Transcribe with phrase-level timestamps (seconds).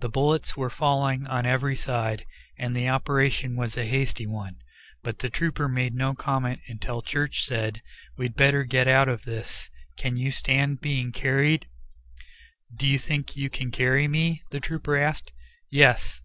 [0.00, 2.26] The bullets were falling on every side,
[2.58, 4.56] and the operation was a hasty one,
[5.04, 7.80] but the trooper made no comment until Church said,
[8.16, 11.66] "We'd better get out of this; can you stand being carried?"
[12.74, 15.30] "Do you think you can carry me?" the trooper asked.
[15.70, 16.20] "Yes."